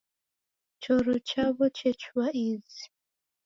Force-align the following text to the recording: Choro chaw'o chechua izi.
Choro 0.81 1.15
chaw'o 1.29 1.65
chechua 1.77 2.27
izi. 2.47 2.85